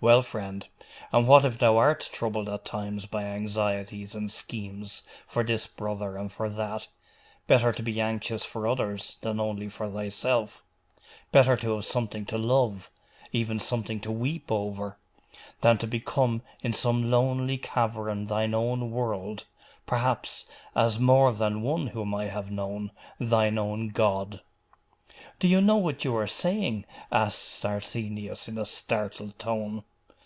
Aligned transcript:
Well, 0.00 0.20
friend! 0.20 0.66
and 1.14 1.26
what 1.26 1.46
if 1.46 1.58
thou 1.58 1.78
art 1.78 2.10
troubled 2.12 2.46
at 2.50 2.66
times 2.66 3.06
by 3.06 3.24
anxieties 3.24 4.14
and 4.14 4.30
schemes 4.30 5.02
for 5.26 5.42
this 5.42 5.66
brother 5.66 6.18
and 6.18 6.30
for 6.30 6.50
that? 6.50 6.88
Better 7.46 7.72
to 7.72 7.82
be 7.82 8.02
anxious 8.02 8.44
for 8.44 8.66
others 8.66 9.16
than 9.22 9.40
only 9.40 9.70
for 9.70 9.88
thyself. 9.90 10.62
Better 11.32 11.56
to 11.56 11.76
have 11.76 11.86
something 11.86 12.26
to 12.26 12.36
love 12.36 12.90
even 13.32 13.58
something 13.58 13.98
to 14.00 14.12
weep 14.12 14.52
over 14.52 14.98
than 15.62 15.78
to 15.78 15.86
become 15.86 16.42
in 16.60 16.74
some 16.74 17.10
lonely 17.10 17.56
cavern 17.56 18.26
thine 18.26 18.52
own 18.52 18.90
world, 18.90 19.46
perhaps, 19.86 20.44
as 20.76 21.00
more 21.00 21.32
than 21.32 21.62
one 21.62 21.86
whom 21.86 22.14
I 22.14 22.26
have 22.26 22.50
known, 22.50 22.90
thine 23.18 23.56
own 23.56 23.88
God.' 23.88 24.42
'Do 25.38 25.48
you 25.48 25.62
know 25.62 25.76
what 25.76 26.04
you 26.04 26.14
are 26.14 26.26
saying?' 26.26 26.84
asked 27.10 27.64
Arsenius 27.64 28.48
in 28.48 28.58
a 28.58 28.66
startled 28.66 29.38
tone. 29.38 29.82